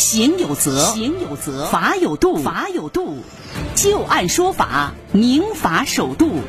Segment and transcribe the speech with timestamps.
[0.00, 3.18] 行有责，行有责；法有度，法有度。
[3.74, 6.40] 就案说法，明法守度。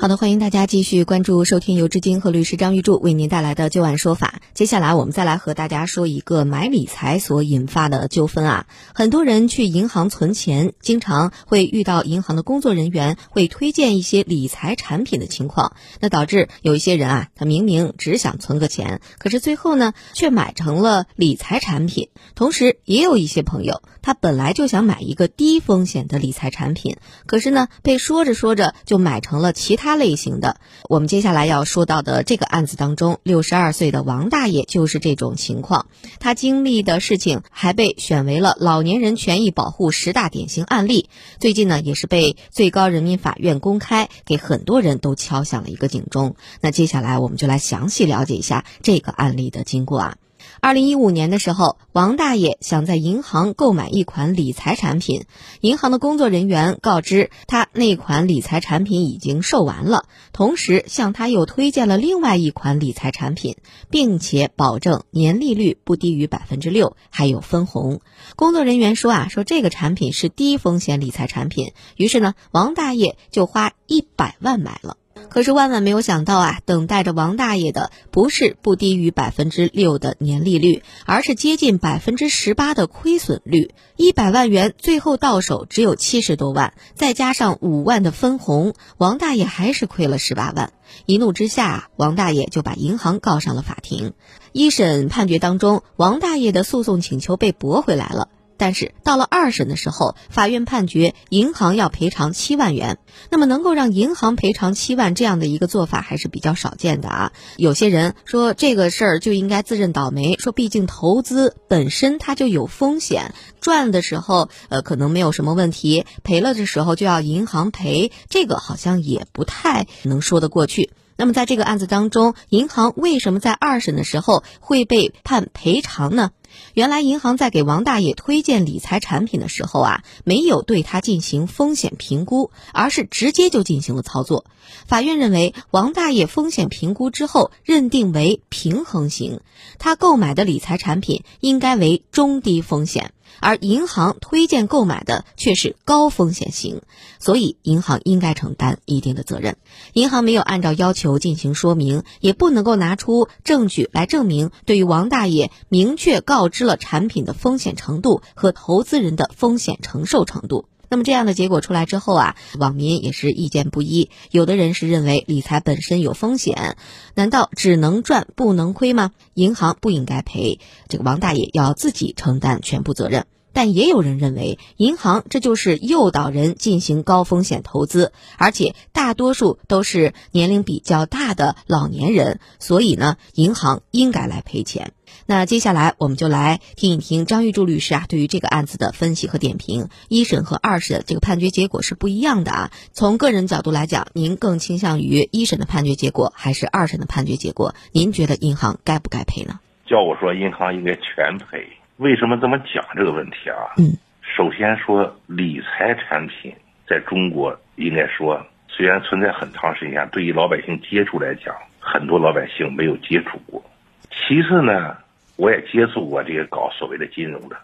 [0.00, 4.40] 好的，欢迎大家继续关注收听由志金和律师张玉柱为您带来的旧案说法。
[4.54, 8.66] 接下来我们再来和大家说一个买理财所引发的纠纷啊。
[8.94, 22.08] 很多人去银行存钱，经常会遇到银行的工作人员会推荐一些理财产品的情况，那导致有一些人啊，他明明只想存个钱，可是最后呢，却买成了理财产品。
[22.34, 26.96] 同时，也有一些朋友，他本来就想买一个低风险的理财产品，
[27.26, 29.89] 可是呢，被说着说着就买成了其他。
[29.90, 35.86] 他类型的，我们接下来要说到的这个案子当中，六十二岁的王大爷就是这种情况。
[36.20, 41.10] 他经历的事情还被选为了老年人权益保护十大典型案例。
[41.40, 46.36] 最近呢，也是被最高人民法院公开，给很多人都敲响了一个警钟。
[46.60, 50.16] 那接下来我们就来详细了解一下这个案例的经过啊。
[50.62, 55.24] 二零一五年的时候，王大爷想在银行购买一款理财产品，
[55.62, 63.56] 银行的工作人员告知他那款理财产品已经售完了，同时向他又推荐了另外一款理财产品，
[63.88, 68.02] 并且保证年利率不低于百分之六，还有分红。
[68.36, 74.98] 工作人员说啊，说这个产品是低风险理财产品，于是呢，王大爷就花一百万买了。
[75.28, 83.74] 可是万万没有想到啊，等待着王大爷的不是不低于百分之六的年利率，而是接近百分之十八的亏损率。
[83.96, 90.72] 一百万元最后到手只有七十多万，再加上五万的分红，王大爷还是亏了十八万。
[91.06, 94.14] 一怒之下，王大爷就把银行告上了法庭。
[94.52, 98.28] 一审判决当中，王大爷的诉讼请求被驳回来了。
[98.60, 102.98] 但是到了二审的时候，法院判决银行要赔偿七万元。
[103.30, 107.32] 那么能够让银行赔偿七万这样的一个做法还是比较少见的啊。
[107.56, 120.90] 有些人说这个事儿就应该自认倒霉，说毕竟投资本身它就有风险，赚的时候呃可能没有什么问题，赔了的时候就要银行赔，这个好像也不太能说得过去。
[121.16, 126.30] 那么在这个案子当中，银行为什么在二审的时候会被判赔偿呢？
[126.74, 134.44] 原来银行在给王大爷推荐理财产品的时候啊，没有对他进行风险评估，而是直接就进行了操作。
[134.86, 139.40] 法院认为，王大爷风险评估之后认定为平衡型，
[139.78, 143.12] 他购买的理财产品应该为中低风险。
[143.38, 146.82] 而银行推荐购买的却是高风险型，
[147.18, 149.56] 所以银行应该承担一定的责任。
[149.92, 160.69] 银行没有按照要求进行说明，也不能够拿出证据来证明对于王大爷明确告知了产品的风险程度和投资人的风险承受程度。
[160.90, 164.10] 那么这样的结果出来之后啊，网民也是意见不一。
[164.30, 166.76] 有的人是认为理财本身有风险，
[167.14, 169.12] 难道只能赚不能亏吗？
[169.34, 170.58] 银行不应该赔，
[170.88, 173.26] 这个王大爷要自己承担全部责任。
[173.52, 184.92] 但也有人认为，银行这就是诱导人进行高风险投资，而且大多数都是年龄比较大的老年人，所以呢，银行应该来赔钱。
[185.26, 189.88] 那接下来我们就来听一听张玉柱律师啊对于这个案子的分析和点评。
[190.08, 192.70] 一审和二审这个判决结果是不一样的啊。
[192.92, 197.74] 从个人角度来讲，您更倾向于一审的判决结果还是二审的判决结果？
[197.92, 199.60] 您觉得银行该不该赔呢？
[199.86, 201.66] 叫我说，银行应该全赔。
[202.00, 203.76] 为什么这么讲这个问题啊？
[203.76, 206.50] 嗯，首先说理财产品
[206.88, 213.62] 在中国应该说虽然存在很长时间，对于老百姓接触来讲，很多老百姓没有接触过。
[214.10, 214.96] 其次呢，
[215.36, 217.56] 我也接触过这些搞所谓的金融的，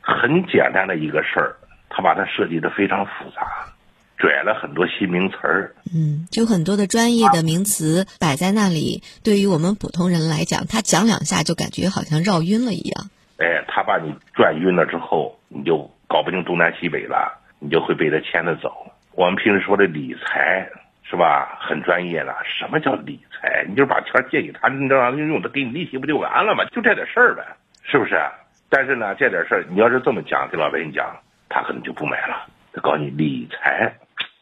[0.00, 1.54] 很简单的一个事儿，
[1.90, 3.46] 他把它设计的非常复杂，
[4.16, 5.74] 拽了很多新名词儿。
[5.94, 13.10] 嗯，就很多的专业的名词摆在那里，对于我们普通人来讲，他讲两下就感觉好像绕晕了一样。
[13.38, 17.30] 哎，他把你转晕了之后，你就搞不清东南西北了，
[17.60, 18.72] 你就会被他牵着走。
[19.14, 20.66] 我们平时说的理财
[21.02, 22.34] 是吧，很专业了。
[22.44, 23.64] 什么叫理财？
[23.68, 26.64] 你就是把钱借给他，你知道用他给你利息不就完了吗？
[26.72, 27.42] 就这点事儿呗，
[27.82, 28.18] 是不是？
[28.70, 31.14] 但是呢，这点事儿你要是这么讲，给老百姓讲，
[31.48, 32.46] 他可能就不买了。
[32.72, 33.94] 他告诉你理财，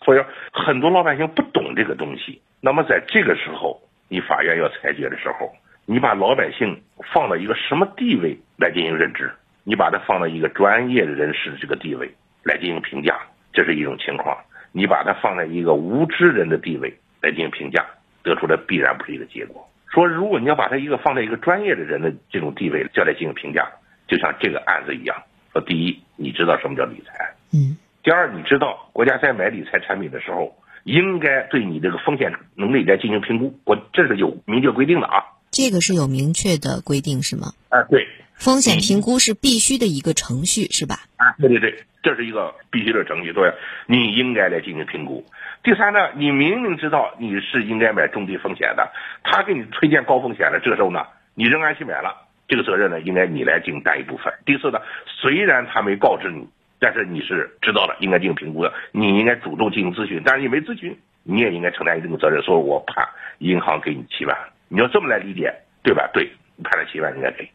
[0.05, 2.41] 所以说很多老百姓不懂这个东西。
[2.61, 5.52] 那么在这个时候，你法院要裁决的时候。
[5.86, 6.81] 你把老百姓
[7.12, 9.31] 放到一个什么地位来进行认知？
[9.64, 12.10] 你把它放到一个专业人士的这个地位
[12.42, 13.19] 来进行评价，
[13.52, 14.36] 这是一种情况；
[14.72, 16.92] 你把它放在一个无知人的地位
[17.22, 17.84] 来进行评价，
[18.22, 19.66] 得出的必然不是一个结果。
[19.90, 23.66] 说如果你要把它一个放在一个专业的人的这种地位叫来进行评价，
[24.06, 25.16] 就像这个案子一样。
[25.52, 27.32] 说第一，你知道什么叫理财？
[27.52, 27.76] 嗯。
[28.02, 30.54] 第二，你知道国家在买理财产品的时候，
[30.84, 35.25] 应该对你这个风险能力来进行评估，我这是有明确规定的啊。
[35.55, 37.55] 这个是有明确的规定是吗？
[37.69, 40.97] 啊，对，风险评估是必须的一个程序是吧？
[41.17, 43.55] 啊，对对对，这是一个必须的程序，对，
[43.87, 45.25] 你应该来进行评估。
[45.62, 48.91] 第三呢，你明明知道你是应该买中低风险的，
[49.23, 51.06] 他给你推荐高风险的，这个时候呢，
[51.37, 54.35] 你仍然去买了，这个责任呢，应该你来进行担一部分。
[54.45, 56.49] 第四呢，虽然他没告知你，
[56.81, 62.43] 但是你是知道了，应该进行评估的，你应该主动进行咨询，但是你没咨询，你也应该承担一定的责任。
[62.43, 63.09] 所以我怕
[63.39, 64.37] 银行给你七万，
[64.75, 65.55] 你要这么来理解，
[65.85, 66.11] 对吧？
[66.12, 67.49] 对，你判了七万应该给。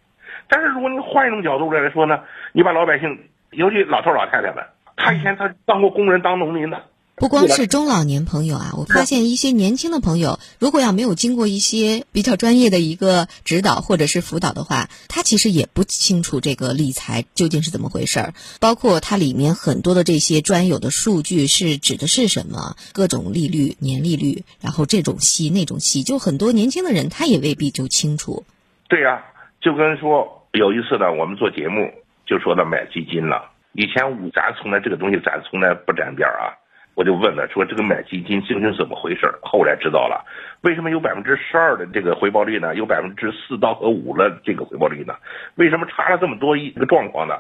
[0.48, 2.24] 但是如果你换一种角度来说呢，
[2.54, 3.20] 你把老百姓，
[3.52, 4.64] 尤其老头老太太们，
[4.96, 6.82] 他以前他当过工人，当农民的。
[7.20, 18.34] 不光是中老年朋友啊，我发现一些年轻的朋友，如果要没有经过一些比较专业的一个指导或者是辅导的话，他其实也不清楚这个理财究竟是怎么回事儿。
[18.62, 28.46] 包括它里面很多的这些专有的数据是指的是什么，各种利率、年利率，然后这种息那种息，就很多年轻的人他也未必就清楚。
[28.88, 29.22] 对呀，
[29.60, 31.92] 就跟说有一次呢，我们做节目
[32.26, 33.52] 就说到买基金了。
[33.74, 34.02] 以前
[34.34, 36.56] 咱从来这个东西咱从来不沾边儿啊。
[37.00, 39.34] 我就问了，说这个买基金究竟怎么回事？
[39.42, 40.22] 后来知道了，
[40.64, 42.76] 为什么有百分之十二的这个回报率呢？
[42.76, 45.16] 有百分之四到和五的这个回报率呢？
[45.56, 47.36] 为什么差了这么多一个状况呢？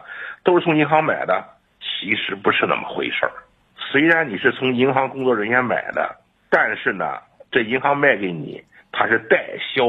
[0.46, 1.44] 都是从银行买的，
[1.82, 3.34] 其实不是那么回事儿。
[3.76, 6.16] 虽然你是从银行工作人员买的，
[6.50, 7.18] 但是呢，
[7.52, 8.64] 这银行卖给你，
[8.94, 9.46] 它是代
[9.76, 9.84] 销，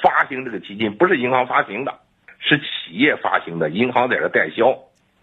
[0.00, 1.92] 发行这个基金不是银行发行的，
[2.38, 4.78] 是企业发行的，银行在这代销。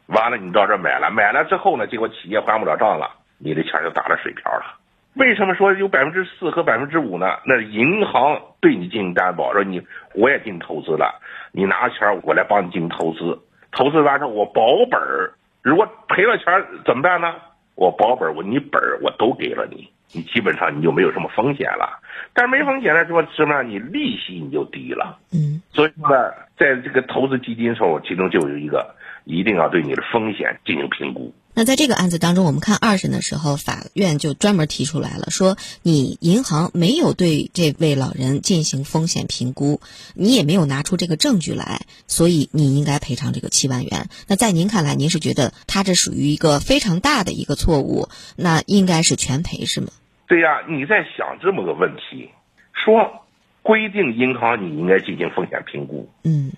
[0.07, 3.22] 完了，你到这买了，买了之后呢，结果企业还不了账了。
[3.43, 4.79] 你的钱就打了水漂了。
[5.15, 7.37] 为什么说有百分之四和百分之五呢？
[7.45, 9.79] 那银行对你进行担保，说你
[10.15, 13.39] 我也进行投资了，你拿钱我来帮你进行投资，
[13.71, 16.45] 投资完之后我保本儿，如果赔了钱
[16.83, 17.35] 怎么办呢？
[17.75, 21.99] 我保本儿，我你本儿我都给了你，你基本上你就没有什么风险了。
[22.33, 23.61] 但是没风险了，说什么？
[23.61, 25.19] 你利息你就低了。
[25.31, 25.61] 嗯。
[25.69, 28.95] 所以说呢，在这个投资基金时候，其中就有一个
[29.25, 31.33] 一定要对你的风险进行评估。
[31.55, 39.79] 那在这个案子当中，我们看二审的时候，法院就专门提出来了，说你银行没有对这位老人进行风险评估，
[40.15, 44.09] 你也没有拿出这个证据来，所以你应该赔偿这个七万元。
[44.27, 49.89] 那在您看来，您是觉得他这属于一个非常大的一个错误，那应该是全赔是吗？
[50.27, 52.29] 对呀，你在想这么个问题，
[52.73, 53.23] 说
[53.61, 56.51] 规定银行你应该进行风险评估，嗯，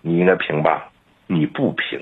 [0.00, 0.90] 你应该评吧？
[1.26, 2.00] 你不评。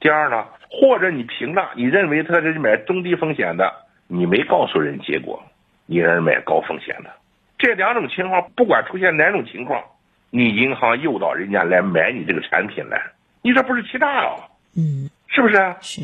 [0.00, 0.46] 第二呢？
[0.70, 3.70] 或者你评了，你认为他是买中低风险的，
[4.06, 5.42] 你没告诉人结果，
[5.84, 7.10] 你让人买高风险的，
[7.58, 9.82] 这两种情况不管出现哪种情况，
[10.30, 13.02] 你银行诱导人家来买你这个产品来，
[13.42, 14.36] 你这不是欺诈啊？
[14.76, 15.56] 嗯，是不是？
[15.80, 16.02] 是，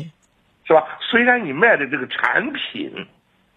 [0.65, 0.99] 是吧？
[0.99, 3.07] 虽然你卖的这个产品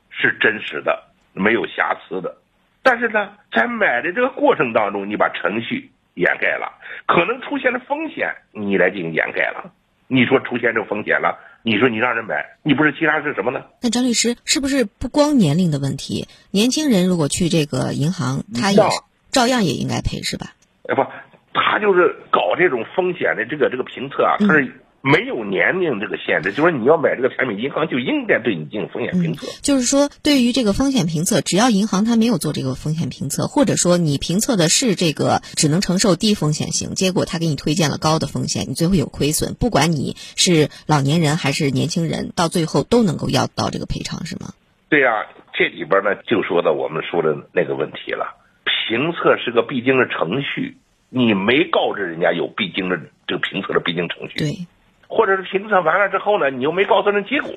[0.09, 1.03] 是真实的，
[1.35, 2.35] 没有瑕疵的，
[2.83, 6.73] 但是呢，在买的这个过程当中，你把程序掩盖了，
[7.07, 9.73] 可能出现的风险你来进行掩盖了。
[10.11, 13.65] 你说出现这风险了，你说你让人买，你不是其他是什么呢？
[13.81, 16.27] 那张律师是不是不光年龄的问题？
[16.51, 18.83] 年轻人如果去这个银行，他也
[19.31, 20.49] 照样也应该赔是吧？
[20.89, 21.07] 哎不，
[21.55, 24.75] 他就是搞这种风险的这个这个评测啊，他是。
[25.03, 29.47] 没有年龄这个限制，就是你要买这个产品，银行就应该对你进行风险评测。
[29.63, 44.53] 就是说，对于这个风险评测，只要银行它没有做这个风险评测，或者说你评测的是这个只能承受低风险型，结果他给你推荐了高的风险，你最后有亏损，不管你是老年人还是年轻人，到最后都能够要到这个赔偿，是吗？
[44.91, 48.37] 对呀，这里边呢就说到我们说的那个问题了。
[48.65, 50.77] 评测是个必经的程序，
[51.09, 54.35] 你没告知人家有必经的这个评测的必经程序。
[54.37, 54.67] 对。
[55.11, 57.53] 或者是评测完了之后呢，你又没告诉人结果，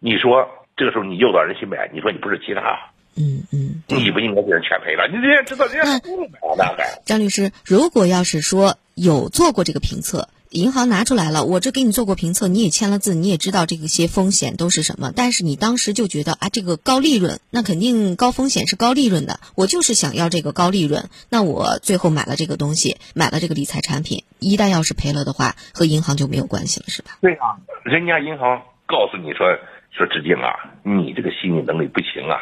[0.00, 2.90] 你说这个时候你诱导人去买，你说你不是欺诈？
[3.18, 7.00] 嗯嗯，你不应该给人全赔了，你人家知道人家不买了还。
[7.04, 10.28] 张律师，如果要是说有做过这个评测。
[10.50, 15.12] 银行拿出来了，我这给你做过评测，你也签了字，你也知道这个些风险都是什么。
[15.14, 19.40] 但是你当时就觉得啊，这个高利润，那肯定高风险是高利润的。
[19.54, 27.18] 我就是想要这个高利润，那我最后买了这个东西，买了这个理财产品，一旦要是赔了的话，和银行就没有关系了，是吧？
[27.20, 29.46] 对啊，人家银行告诉你说
[29.90, 32.38] 说志静啊，你这个心理能力不行啊，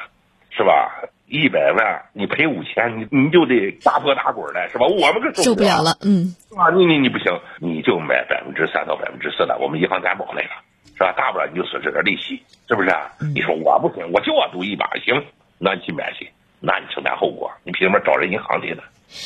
[0.50, 1.08] 是吧？
[1.26, 4.86] 一百万，你赔五千，你你就得大破大滚的，是吧？
[4.86, 6.70] 我们可受不了了，嗯，是吧？
[6.74, 10.50] 你你你不行，你就买百分之三到百分之四的，我们银行担保那个，
[10.94, 11.12] 是吧？
[11.16, 12.90] 大不了你就损失点利息，是不是？
[13.34, 15.24] 你说我不行，我就要赌一把，行，
[15.58, 16.28] 那你去买去，
[16.60, 18.82] 那你承担后果，你凭什么找人银行去的？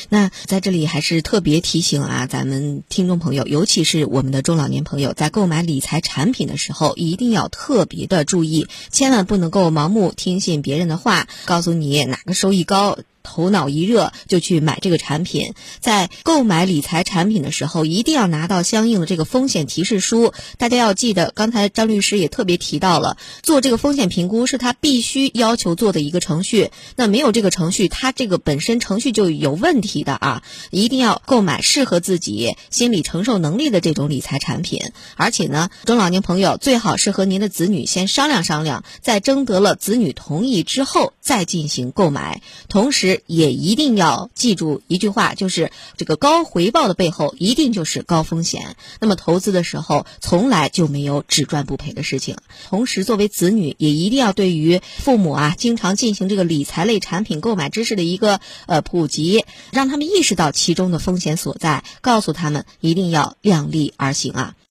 [0.09, 12.99] 那在这里还是特别提醒啊，咱们听众朋友，尤其是我们的中老年朋友，在购买理财产品的时候，一定要特别的注意，千万不能够盲目听信别人的话，告诉你哪个收益高。
[13.25, 15.53] 头脑一热就去买这个产品。
[15.81, 20.33] 在购买理财产品的时候，一定要拿到相应的这个风险提示书。
[20.57, 26.71] 大家要记得，刚才张律师也特别提到了，做这个风险评估是他必须要求做的一个程序。
[26.97, 30.43] 那没有这个程序，他这个本身程序就有问问题的啊！
[30.73, 34.91] 一定要购买适合自己心理承受能力的这种理财产品。
[35.15, 42.43] 而且呢，中老年朋友最好是和您的子女先商量商量，在征得了子女同意之后再进行购买。
[42.69, 48.75] 同时，也一定要记住一句话，就是这个高回报的背后一定就是高风险。
[48.99, 52.37] 那么投资的时候，从来就没有只赚不赔的事情。
[52.69, 64.55] 同时，作为子女，也一定要对于父母啊，经常进行这个理财类产品购买知识的一个呃普及，让他们意识到其中的风险所在，告诉他们一定要量力而行啊。